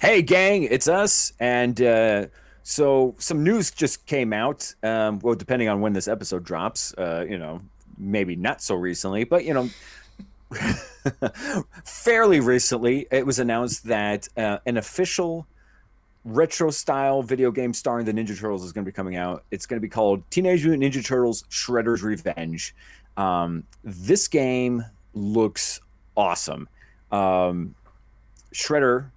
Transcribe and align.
Hey, 0.00 0.20
gang, 0.20 0.64
it's 0.64 0.88
us. 0.88 1.32
And 1.40 1.80
uh, 1.80 2.26
so 2.62 3.14
some 3.18 3.42
news 3.42 3.70
just 3.70 4.04
came 4.04 4.34
out. 4.34 4.74
Um, 4.82 5.20
well, 5.20 5.34
depending 5.34 5.70
on 5.70 5.80
when 5.80 5.94
this 5.94 6.06
episode 6.06 6.44
drops, 6.44 6.92
uh, 6.98 7.24
you 7.26 7.38
know, 7.38 7.62
maybe 7.96 8.36
not 8.36 8.60
so 8.60 8.74
recently, 8.74 9.24
but, 9.24 9.46
you 9.46 9.54
know, 9.54 9.70
fairly 11.84 12.40
recently, 12.40 13.06
it 13.10 13.24
was 13.24 13.38
announced 13.38 13.84
that 13.84 14.28
uh, 14.36 14.58
an 14.66 14.76
official 14.76 15.46
retro 16.26 16.70
style 16.70 17.22
video 17.22 17.50
game 17.50 17.72
starring 17.72 18.04
the 18.04 18.12
Ninja 18.12 18.38
Turtles 18.38 18.64
is 18.64 18.72
going 18.72 18.84
to 18.84 18.90
be 18.90 18.94
coming 18.94 19.16
out. 19.16 19.44
It's 19.50 19.64
going 19.64 19.78
to 19.78 19.82
be 19.82 19.88
called 19.88 20.30
Teenage 20.30 20.62
Mutant 20.62 20.82
Ninja 20.82 21.02
Turtles 21.02 21.44
Shredder's 21.44 22.02
Revenge. 22.02 22.74
Um, 23.16 23.64
this 23.82 24.28
game 24.28 24.84
looks 25.14 25.80
awesome. 26.18 26.68
Um, 27.10 27.74
Shredder 28.52 29.10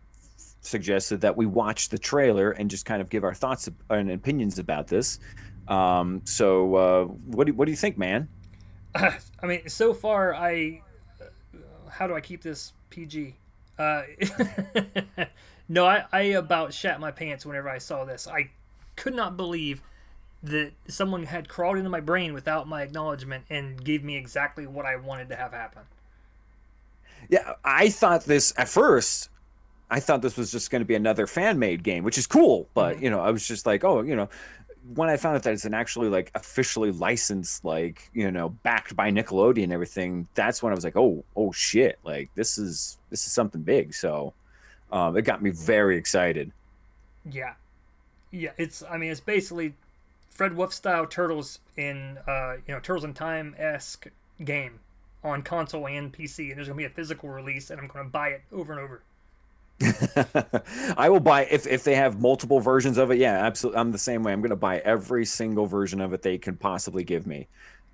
suggested 0.70 1.21
that 1.21 1.36
we 1.36 1.45
watch 1.45 1.89
the 1.89 1.97
trailer 1.97 2.51
and 2.51 2.69
just 2.69 2.86
kind 2.86 3.01
of 3.01 3.09
give 3.09 3.23
our 3.23 3.33
thoughts 3.33 3.69
and 3.89 4.11
opinions 4.11 4.59
about 4.59 4.87
this. 4.87 5.19
Um, 5.68 6.21
so, 6.25 6.75
uh, 6.75 7.05
what 7.05 7.47
do 7.47 7.54
what 7.54 7.65
do 7.65 7.71
you 7.71 7.78
think, 7.78 7.97
man? 7.97 8.28
Uh, 8.95 9.11
I 9.42 9.45
mean, 9.45 9.69
so 9.69 9.93
far, 9.93 10.33
I 10.33 10.82
uh, 11.21 11.89
how 11.89 12.07
do 12.07 12.15
I 12.15 12.21
keep 12.21 12.42
this 12.42 12.73
PG? 12.89 13.36
Uh, 13.78 14.04
no, 15.69 15.86
I, 15.86 16.05
I 16.11 16.21
about 16.21 16.73
shat 16.73 17.00
my 17.00 17.11
pants 17.11 17.45
whenever 17.45 17.70
I 17.70 17.78
saw 17.78 18.04
this. 18.04 18.28
I 18.28 18.50
could 18.95 19.14
not 19.14 19.37
believe 19.37 19.81
that 20.42 20.71
someone 20.87 21.23
had 21.23 21.50
crawled 21.50 21.78
into 21.78 21.89
my 21.89 22.00
brain 22.00 22.33
without 22.33 22.67
my 22.67 22.81
acknowledgement 22.81 23.45
and 23.50 23.83
gave 23.83 24.04
me 24.04 24.15
exactly 24.15 24.65
what 24.65 24.86
I 24.86 24.95
wanted 24.95 25.29
to 25.29 25.36
have 25.36 25.51
happen. 25.51 25.83
Yeah, 27.29 27.54
I 27.64 27.89
thought 27.89 28.23
this 28.23 28.54
at 28.57 28.70
first. 28.70 29.29
I 29.92 30.00
thought 30.00 30.21
this 30.21 30.38
was 30.38 30.52
just 30.52 30.70
going 30.71 30.82
to 30.82 30.86
be 30.86 30.96
another 30.96 31.25
fan 31.25 31.57
made 31.57 31.84
game, 31.84 32.03
which 32.03 32.17
is 32.17 32.28
cool. 32.28 32.67
But 32.73 32.95
mm-hmm. 32.95 33.06
you 33.06 33.09
know, 33.09 33.22
I 33.22 33.31
was 33.31 33.48
just 33.48 33.66
like, 33.66 33.84
oh, 33.84 34.02
you 34.02 34.16
know, 34.16 34.30
when 34.96 35.09
I 35.09 35.18
found 35.18 35.36
out 35.36 35.44
that 35.44 35.54
it's 35.54 35.66
an 35.66 35.73
actually 35.73 36.09
like 36.09 36.31
officially 36.36 36.92
licensed, 36.92 37.66
like 37.66 38.09
you 38.14 38.31
know, 38.31 38.50
backed 38.50 38.96
by 38.96 39.12
Nickelodeon 39.12 39.66
and 39.66 39.73
everything, 39.73 40.28
that's 40.36 40.64
when 40.64 40.72
I 40.72 40.76
was 40.76 40.84
like, 40.84 40.96
oh, 40.96 41.23
oh 41.36 41.52
shit, 41.52 42.00
like 42.04 42.30
this 42.36 42.58
is 42.58 42.98
this 43.09 43.26
is 43.26 43.34
something 43.34 43.62
big. 43.62 43.94
So 43.94 44.34
um, 44.92 45.18
it 45.18 45.23
got 45.23 45.42
me 45.42 45.52
very 45.52 45.98
excited. 45.98 46.52
Yeah, 47.30 47.53
yeah. 48.31 48.52
It's 48.58 48.84
I 48.90 48.98
mean, 48.98 49.12
it's 49.12 49.20
basically 49.20 49.74
Fred 50.30 50.56
Wolf 50.56 50.74
style 50.74 51.06
Turtles 51.06 51.59
in 51.78 52.18
uh, 52.28 52.56
you 52.68 52.74
know 52.74 52.80
Turtles 52.80 53.03
in 53.03 53.14
Time 53.14 53.56
esque 53.58 54.08
game 54.44 54.80
on 55.24 55.42
console 55.42 55.88
and 55.88 56.14
PC, 56.14 56.50
and 56.50 56.58
there's 56.58 56.68
gonna 56.68 56.78
be 56.78 56.86
a 56.86 56.90
physical 56.90 57.30
release, 57.30 57.70
and 57.70 57.80
I'm 57.80 57.88
gonna 57.88 58.09
buy 58.09 58.30
it 58.30 58.42
over 58.52 58.72
and 58.72 58.81
over. 58.81 59.02
I 60.97 61.09
will 61.09 61.19
buy 61.19 61.45
if 61.45 61.66
if 61.66 61.83
they 61.83 61.95
have 61.95 62.19
multiple 62.19 62.59
versions 62.59 62.97
of 62.97 63.11
it. 63.11 63.17
Yeah, 63.17 63.45
absolutely. 63.45 63.80
I'm 63.80 63.91
the 63.91 63.97
same 63.97 64.23
way. 64.23 64.33
I'm 64.33 64.41
going 64.41 64.49
to 64.49 64.55
buy 64.55 64.80
every 64.80 65.25
single 65.25 65.66
version 65.66 66.02
of 66.02 66.13
it 66.13 66.22
they 66.22 66.38
can 66.38 66.58
possibly 66.58 67.03
give 67.03 67.25
me. 67.25 67.47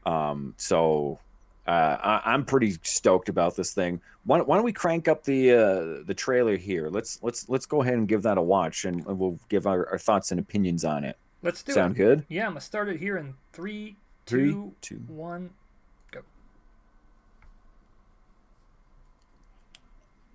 Um, 0.05 0.55
so 0.57 1.19
uh, 1.67 2.21
I, 2.25 2.33
am 2.33 2.45
pretty 2.45 2.77
stoked 2.83 3.29
about 3.29 3.55
this 3.55 3.73
thing. 3.73 4.01
Why, 4.23 4.41
why, 4.41 4.55
don't 4.55 4.65
we 4.65 4.73
crank 4.73 5.07
up 5.07 5.23
the 5.23 5.51
uh, 5.51 6.03
the 6.05 6.13
trailer 6.15 6.57
here? 6.57 6.89
Let's 6.89 7.19
let's 7.21 7.49
let's 7.49 7.65
go 7.65 7.81
ahead 7.81 7.95
and 7.95 8.07
give 8.07 8.23
that 8.23 8.37
a 8.37 8.41
watch, 8.41 8.85
and 8.85 9.05
we'll 9.05 9.39
give 9.49 9.65
our, 9.67 9.89
our 9.89 9.97
thoughts 9.97 10.31
and 10.31 10.39
opinions 10.39 10.85
on 10.85 11.03
it. 11.03 11.17
Let's 11.41 11.63
do 11.63 11.73
Sound 11.73 11.95
it. 11.95 11.97
good? 11.97 12.25
Yeah, 12.29 12.45
I'm 12.45 12.51
gonna 12.51 12.61
start 12.61 12.89
it 12.89 12.99
here 12.99 13.17
in 13.17 13.35
three, 13.53 13.95
three, 14.25 14.51
two, 14.51 14.73
two. 14.81 14.95
one. 15.07 15.51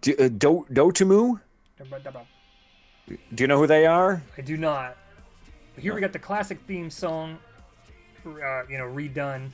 Do, 0.01 0.15
uh, 0.19 0.29
Do 0.29 0.67
Dotemu? 0.73 1.41
Do 3.35 3.43
you 3.43 3.47
know 3.47 3.59
who 3.59 3.67
they 3.67 3.87
are? 3.87 4.23
I 4.39 4.41
do 4.41 4.57
not. 4.57 4.97
Here 5.77 5.95
we 5.95 6.01
got 6.01 6.13
the 6.13 6.19
classic 6.19 6.59
theme 6.67 6.91
song, 6.91 7.39
uh, 8.25 8.65
you 8.69 8.79
know, 8.79 8.85
redone. 8.85 9.51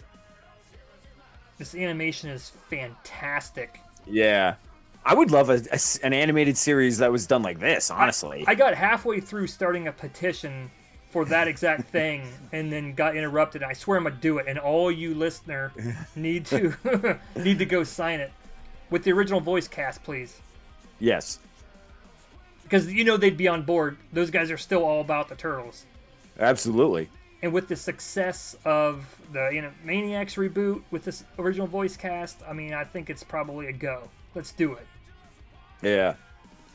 This 1.59 1.75
animation 1.75 2.31
is 2.31 2.53
fantastic. 2.69 3.81
Yeah. 4.07 4.57
I 5.05 5.15
would 5.15 5.31
love 5.31 5.51
a, 5.51 5.63
a, 5.73 5.79
an 6.05 6.13
animated 6.13 6.57
series 6.57 6.99
that 6.99 7.11
was 7.11 7.27
done 7.27 7.43
like 7.43 7.61
this, 7.61 7.91
honestly. 7.91 8.45
I, 8.47 8.53
I 8.53 8.55
got 8.55 8.75
halfway 8.75 9.21
through 9.21 9.47
starting 9.47 9.89
a 9.89 9.93
petition 9.93 10.71
for 11.11 11.25
that 11.27 11.49
exact 11.49 11.85
thing 11.91 12.29
and 12.53 12.73
then 12.73 12.95
got 12.95 13.17
interrupted. 13.17 13.63
I 13.63 13.73
swear 13.73 13.99
I'm 13.99 14.05
gonna 14.05 14.17
do 14.17 14.39
it, 14.39 14.47
and 14.49 14.59
all 14.59 14.91
you 14.91 15.15
listener 15.15 15.73
need 16.17 16.45
to 16.47 17.19
need 17.37 17.59
to 17.59 17.65
go 17.65 17.85
sign 17.85 18.21
it 18.21 18.33
with 18.91 19.05
the 19.05 19.13
original 19.13 19.41
voice 19.41 19.69
cast, 19.69 20.03
please. 20.05 20.41
Yes. 20.99 21.39
Because 22.63 22.93
you 22.93 23.05
know 23.05 23.17
they'd 23.17 23.37
be 23.37 23.49
on 23.49 23.63
board. 23.63 23.97
Those 24.13 24.31
guys 24.31 24.51
are 24.51 24.59
still 24.59 24.85
all 24.85 25.01
about 25.01 25.29
the 25.29 25.37
turtles. 25.37 25.87
Absolutely. 26.39 27.09
And 27.43 27.53
with 27.53 27.69
the 27.69 27.77
success 27.77 28.57
of 28.65 29.07
the 29.33 29.51
you 29.53 29.63
know 29.63 29.71
Maniacs 29.85 30.35
reboot 30.35 30.83
with 30.91 31.05
this 31.05 31.25
original 31.39 31.67
voice 31.67 31.97
cast, 31.97 32.39
I 32.49 32.53
mean, 32.53 32.75
I 32.75 32.85
think 32.85 33.11
it's 33.11 33.23
probably 33.23 33.67
a 33.69 33.73
go. 33.73 34.09
Let's 34.35 34.53
do 34.53 34.73
it. 34.73 34.87
Yeah. 35.83 36.15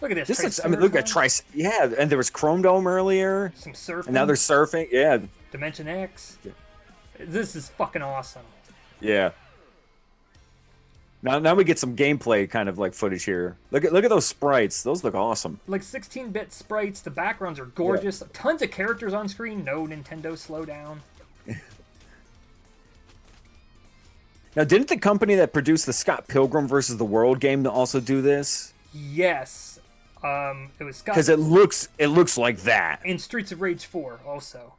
Look 0.02 0.12
at 0.12 0.16
this. 0.16 0.28
This 0.28 0.44
looks. 0.44 0.64
I 0.64 0.68
mean, 0.68 0.80
look 0.80 0.96
at 0.96 1.06
Trice. 1.06 1.44
Yeah, 1.54 1.92
and 1.98 2.10
there 2.10 2.18
was 2.18 2.30
Chrome 2.30 2.62
Dome 2.62 2.88
earlier. 2.88 3.52
Some 3.56 3.74
surfing. 3.74 4.06
And 4.06 4.14
now 4.14 4.26
they're 4.26 4.36
surfing. 4.36 4.88
Yeah. 4.92 5.20
Dimension 5.52 5.88
X. 5.88 6.38
Yeah. 6.44 6.52
This 7.20 7.56
is 7.56 7.70
fucking 7.70 8.02
awesome. 8.02 8.46
Yeah. 9.00 9.32
Now, 11.24 11.38
now 11.40 11.54
we 11.54 11.64
get 11.64 11.78
some 11.78 11.96
gameplay 11.96 12.50
kind 12.50 12.68
of 12.68 12.80
like 12.80 12.94
footage 12.94 13.24
here. 13.24 13.56
Look 13.70 13.86
at 13.86 13.94
look 13.94 14.04
at 14.04 14.10
those 14.10 14.26
sprites; 14.26 14.82
those 14.82 15.04
look 15.04 15.14
awesome. 15.14 15.60
Like 15.68 15.82
16-bit 15.82 16.52
sprites. 16.52 17.02
The 17.02 17.12
backgrounds 17.12 17.60
are 17.60 17.66
gorgeous. 17.66 18.22
Yeah. 18.22 18.28
Tons 18.34 18.62
of 18.64 18.72
characters 18.72 19.14
on 19.14 19.28
screen. 19.30 19.64
No 19.64 19.86
Nintendo 19.86 20.34
slowdown. 20.34 20.98
now, 24.56 24.64
didn't 24.64 24.88
the 24.88 24.98
company 24.98 25.36
that 25.36 25.54
produced 25.54 25.86
the 25.86 25.94
Scott 25.94 26.28
Pilgrim 26.28 26.68
versus 26.68 26.98
the 26.98 27.06
World 27.06 27.40
game 27.40 27.68
also 27.68 28.00
do 28.00 28.24
this? 28.24 28.74
Yes, 28.92 29.80
um, 30.24 30.72
it 30.80 30.84
was 30.84 30.98
Scott. 30.98 31.16
Because 31.16 31.30
it 31.30 31.40
looks 31.40 31.88
it 32.00 32.08
looks 32.08 32.38
like 32.38 32.62
that. 32.62 33.02
In 33.06 33.20
Streets 33.20 33.52
of 33.52 33.62
Rage 33.62 33.86
4, 33.86 34.22
also. 34.26 34.74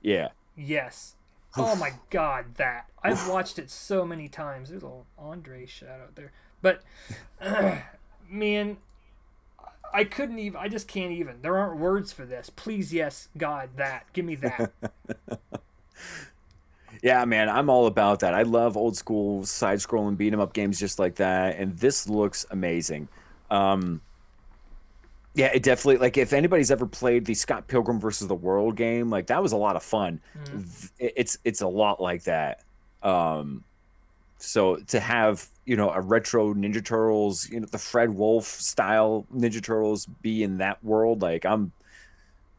Yeah. 0.00 0.28
Yes. 0.56 1.14
Oh 1.56 1.76
my 1.76 1.92
god, 2.10 2.54
that 2.56 2.86
I've 3.02 3.28
watched 3.28 3.58
it 3.58 3.70
so 3.70 4.04
many 4.06 4.28
times. 4.28 4.70
There's 4.70 4.82
a 4.82 4.86
little 4.86 5.06
Andre 5.18 5.66
shout 5.66 6.00
out 6.00 6.14
there, 6.14 6.32
but 6.62 6.82
uh, 7.40 7.76
man, 8.28 8.78
I 9.92 10.04
couldn't 10.04 10.38
even. 10.38 10.58
I 10.58 10.68
just 10.68 10.88
can't 10.88 11.12
even. 11.12 11.42
There 11.42 11.56
aren't 11.58 11.78
words 11.78 12.12
for 12.12 12.24
this. 12.24 12.50
Please, 12.50 12.92
yes, 12.92 13.28
God, 13.36 13.70
that. 13.76 14.06
Give 14.12 14.24
me 14.24 14.36
that. 14.36 14.72
yeah, 17.02 17.24
man, 17.24 17.48
I'm 17.48 17.68
all 17.68 17.86
about 17.86 18.20
that. 18.20 18.32
I 18.32 18.42
love 18.42 18.76
old 18.76 18.96
school 18.96 19.44
side-scrolling 19.44 20.16
beat 20.16 20.32
'em 20.32 20.40
up 20.40 20.54
games 20.54 20.78
just 20.80 20.98
like 20.98 21.16
that, 21.16 21.56
and 21.56 21.76
this 21.78 22.08
looks 22.08 22.46
amazing. 22.50 23.08
Um, 23.50 24.00
yeah, 25.34 25.50
it 25.54 25.62
definitely 25.62 25.96
like 25.96 26.18
if 26.18 26.32
anybody's 26.32 26.70
ever 26.70 26.86
played 26.86 27.24
the 27.24 27.34
Scott 27.34 27.66
Pilgrim 27.66 27.98
versus 27.98 28.28
the 28.28 28.34
World 28.34 28.76
game, 28.76 29.08
like 29.08 29.28
that 29.28 29.42
was 29.42 29.52
a 29.52 29.56
lot 29.56 29.76
of 29.76 29.82
fun. 29.82 30.20
Mm. 30.46 30.90
It's 30.98 31.38
it's 31.44 31.62
a 31.62 31.68
lot 31.68 32.00
like 32.00 32.24
that. 32.24 32.62
Um, 33.02 33.64
so 34.36 34.76
to 34.76 35.00
have 35.00 35.46
you 35.64 35.76
know 35.76 35.90
a 35.90 36.00
retro 36.00 36.52
Ninja 36.52 36.84
Turtles, 36.84 37.48
you 37.48 37.60
know 37.60 37.66
the 37.66 37.78
Fred 37.78 38.10
Wolf 38.10 38.44
style 38.44 39.26
Ninja 39.34 39.62
Turtles 39.62 40.06
be 40.20 40.42
in 40.42 40.58
that 40.58 40.84
world, 40.84 41.22
like 41.22 41.46
I'm 41.46 41.72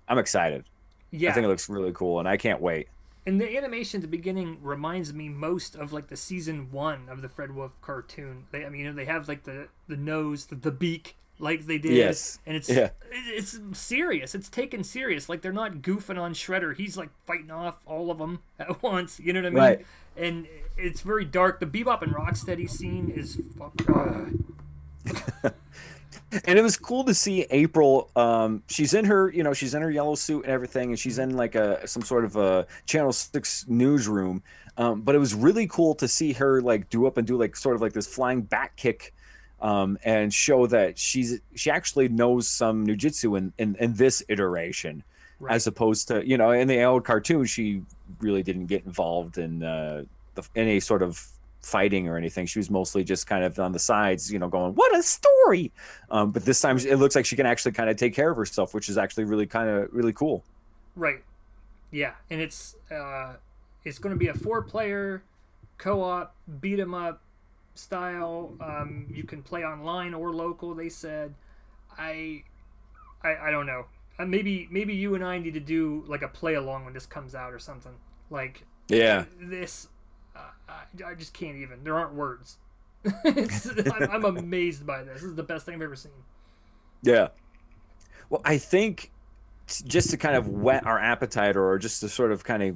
I'm 0.07 0.17
excited. 0.17 0.63
Yeah, 1.11 1.29
I 1.29 1.33
think 1.33 1.45
it 1.45 1.49
looks 1.49 1.69
really 1.69 1.91
cool, 1.93 2.17
and 2.17 2.27
I 2.27 2.37
can't 2.37 2.59
wait. 2.59 2.87
And 3.25 3.39
the 3.39 3.55
animation 3.55 3.99
at 3.99 4.01
the 4.01 4.07
beginning 4.07 4.57
reminds 4.61 5.13
me 5.13 5.29
most 5.29 5.75
of 5.75 5.93
like 5.93 6.07
the 6.07 6.17
season 6.17 6.71
one 6.71 7.07
of 7.07 7.21
the 7.21 7.29
Fred 7.29 7.55
Wolf 7.55 7.71
cartoon. 7.81 8.47
They, 8.51 8.65
I 8.65 8.69
mean, 8.69 8.81
you 8.81 8.87
know, 8.87 8.95
they 8.95 9.05
have 9.05 9.27
like 9.27 9.43
the 9.43 9.67
the 9.87 9.95
nose, 9.95 10.47
the, 10.47 10.55
the 10.55 10.71
beak, 10.71 11.15
like 11.43 11.65
they 11.65 11.77
did. 11.77 11.93
Yes. 11.93 12.39
And 12.45 12.55
it's 12.55 12.69
yeah. 12.69 12.89
it's 13.11 13.59
serious. 13.73 14.33
It's 14.33 14.49
taken 14.49 14.83
serious. 14.83 15.27
Like 15.27 15.41
they're 15.41 15.51
not 15.51 15.75
goofing 15.75 16.19
on 16.19 16.33
Shredder. 16.33 16.75
He's 16.75 16.97
like 16.97 17.09
fighting 17.27 17.51
off 17.51 17.77
all 17.85 18.09
of 18.09 18.17
them 18.17 18.39
at 18.59 18.81
once. 18.81 19.19
You 19.19 19.33
know 19.33 19.41
what 19.41 19.47
I 19.47 19.49
mean? 19.49 19.59
Right. 19.59 19.85
And 20.15 20.47
it's 20.77 21.01
very 21.01 21.25
dark. 21.25 21.59
The 21.59 21.65
Bebop 21.65 22.01
and 22.01 22.13
Rocksteady 22.13 22.69
scene 22.69 23.11
is 23.15 23.41
and 26.45 26.57
it 26.59 26.61
was 26.61 26.77
cool 26.77 27.03
to 27.03 27.13
see 27.13 27.45
April. 27.49 28.09
Um, 28.15 28.63
she's 28.67 28.93
in 28.93 29.05
her, 29.05 29.31
you 29.31 29.43
know, 29.43 29.53
she's 29.53 29.73
in 29.73 29.81
her 29.81 29.91
yellow 29.91 30.15
suit 30.15 30.45
and 30.45 30.53
everything, 30.53 30.89
and 30.89 30.99
she's 30.99 31.19
in 31.19 31.35
like 31.35 31.55
a 31.55 31.85
some 31.87 32.03
sort 32.03 32.25
of 32.25 32.37
a 32.37 32.65
Channel 32.85 33.11
Six 33.11 33.65
newsroom. 33.67 34.43
Um, 34.77 35.01
but 35.01 35.13
it 35.13 35.19
was 35.19 35.35
really 35.35 35.67
cool 35.67 35.93
to 35.95 36.07
see 36.07 36.33
her 36.33 36.61
like 36.61 36.89
do 36.89 37.05
up 37.05 37.17
and 37.17 37.27
do 37.27 37.37
like 37.37 37.55
sort 37.55 37.75
of 37.75 37.81
like 37.81 37.93
this 37.93 38.07
flying 38.07 38.41
back 38.41 38.75
kick 38.75 39.13
um, 39.63 39.97
and 40.03 40.31
show 40.31 40.67
that 40.67 40.99
she's 40.99 41.39
she 41.55 41.71
actually 41.71 42.09
knows 42.09 42.47
some 42.47 42.85
jujitsu 42.85 43.37
in, 43.37 43.53
in, 43.57 43.75
in 43.79 43.93
this 43.93 44.21
iteration, 44.27 45.03
right. 45.39 45.55
as 45.55 45.65
opposed 45.65 46.09
to 46.09 46.27
you 46.27 46.37
know 46.37 46.51
in 46.51 46.67
the 46.67 46.83
old 46.83 47.05
cartoon 47.05 47.45
she 47.45 47.81
really 48.19 48.43
didn't 48.43 48.67
get 48.67 48.85
involved 48.85 49.37
in 49.37 49.63
uh, 49.63 50.03
the, 50.35 50.43
any 50.55 50.79
sort 50.81 51.01
of 51.01 51.25
fighting 51.61 52.09
or 52.09 52.17
anything. 52.17 52.45
She 52.45 52.59
was 52.59 52.69
mostly 52.69 53.05
just 53.05 53.25
kind 53.25 53.45
of 53.45 53.57
on 53.57 53.71
the 53.71 53.79
sides, 53.79 54.31
you 54.31 54.37
know, 54.37 54.49
going, 54.49 54.73
"What 54.73 54.93
a 54.95 55.01
story!" 55.01 55.71
Um, 56.11 56.31
but 56.31 56.43
this 56.43 56.59
time 56.59 56.77
it 56.77 56.97
looks 56.97 57.15
like 57.15 57.25
she 57.25 57.37
can 57.37 57.45
actually 57.45 57.71
kind 57.71 57.89
of 57.89 57.95
take 57.95 58.13
care 58.13 58.29
of 58.31 58.37
herself, 58.37 58.73
which 58.73 58.89
is 58.89 58.97
actually 58.97 59.23
really 59.23 59.47
kind 59.47 59.69
of 59.69 59.87
really 59.93 60.13
cool. 60.13 60.43
Right. 60.95 61.23
Yeah, 61.89 62.15
and 62.29 62.41
it's 62.41 62.75
uh, 62.91 63.35
it's 63.85 63.97
going 63.97 64.13
to 64.13 64.19
be 64.19 64.27
a 64.27 64.33
four-player 64.33 65.23
co-op 65.77 66.35
beat 66.59 66.79
'em 66.79 66.93
up 66.93 67.21
style. 67.75 68.53
Um, 68.61 69.07
you 69.09 69.23
can 69.23 69.41
play 69.41 69.63
online 69.63 70.13
or 70.13 70.31
local. 70.33 70.73
They 70.73 70.89
said, 70.89 71.33
I, 71.97 72.43
I, 73.23 73.35
I 73.47 73.51
don't 73.51 73.65
know. 73.65 73.85
Uh, 74.19 74.25
maybe 74.25 74.67
maybe 74.69 74.93
you 74.93 75.15
and 75.15 75.23
I 75.23 75.39
need 75.39 75.55
to 75.55 75.59
do 75.59 76.03
like 76.07 76.21
a 76.21 76.27
play 76.27 76.53
along 76.53 76.85
when 76.85 76.93
this 76.93 77.05
comes 77.05 77.33
out 77.33 77.51
or 77.51 77.59
something. 77.59 77.93
Like 78.29 78.63
yeah, 78.87 79.25
this 79.39 79.87
uh, 80.35 80.39
I, 80.69 81.11
I, 81.11 81.15
just 81.15 81.33
can't 81.33 81.57
even. 81.57 81.83
There 81.83 81.95
aren't 81.95 82.13
words. 82.13 82.57
I'm, 83.25 84.11
I'm 84.11 84.25
amazed 84.25 84.85
by 84.85 85.03
this. 85.03 85.21
This 85.21 85.23
is 85.23 85.35
the 85.35 85.43
best 85.43 85.65
thing 85.65 85.75
I've 85.75 85.81
ever 85.81 85.95
seen. 85.95 86.11
Yeah. 87.01 87.29
Well, 88.29 88.41
I 88.45 88.59
think 88.59 89.11
just 89.67 90.11
to 90.11 90.17
kind 90.17 90.35
of 90.35 90.47
whet 90.47 90.85
our 90.85 90.99
appetite 90.99 91.55
or 91.55 91.77
just 91.77 92.01
to 92.01 92.09
sort 92.09 92.31
of 92.31 92.43
kind 92.43 92.63
of 92.63 92.75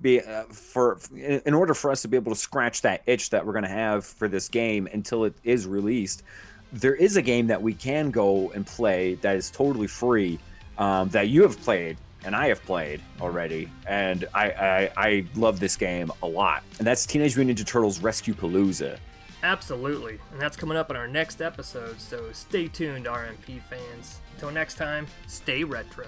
be 0.00 0.20
uh, 0.20 0.44
for 0.44 0.98
in 1.14 1.54
order 1.54 1.74
for 1.74 1.90
us 1.90 2.02
to 2.02 2.08
be 2.08 2.16
able 2.16 2.32
to 2.32 2.38
scratch 2.38 2.82
that 2.82 3.02
itch 3.06 3.30
that 3.30 3.44
we're 3.44 3.52
going 3.52 3.64
to 3.64 3.70
have 3.70 4.04
for 4.04 4.28
this 4.28 4.48
game 4.48 4.88
until 4.92 5.24
it 5.24 5.34
is 5.44 5.66
released 5.66 6.22
there 6.72 6.94
is 6.94 7.16
a 7.16 7.22
game 7.22 7.48
that 7.48 7.60
we 7.60 7.74
can 7.74 8.10
go 8.10 8.50
and 8.52 8.66
play 8.66 9.14
that 9.16 9.36
is 9.36 9.50
totally 9.50 9.86
free 9.86 10.38
um, 10.78 11.08
that 11.10 11.28
you 11.28 11.42
have 11.42 11.60
played 11.60 11.96
and 12.24 12.36
I 12.36 12.48
have 12.48 12.62
played 12.64 13.00
already, 13.20 13.68
and 13.86 14.26
I, 14.34 14.50
I, 14.50 14.90
I 14.96 15.26
love 15.34 15.60
this 15.60 15.76
game 15.76 16.10
a 16.22 16.26
lot, 16.26 16.62
and 16.78 16.86
that's 16.86 17.06
Teenage 17.06 17.36
Mutant 17.36 17.58
Ninja 17.58 17.66
Turtles 17.66 18.00
Rescue 18.00 18.34
Palooza. 18.34 18.98
Absolutely, 19.42 20.18
and 20.30 20.40
that's 20.40 20.56
coming 20.56 20.78
up 20.78 20.90
in 20.90 20.96
our 20.96 21.08
next 21.08 21.42
episode. 21.42 22.00
So 22.00 22.30
stay 22.32 22.68
tuned, 22.68 23.06
RMP 23.06 23.60
fans. 23.62 24.20
Until 24.34 24.52
next 24.52 24.76
time, 24.76 25.06
stay 25.26 25.64
retro. 25.64 26.06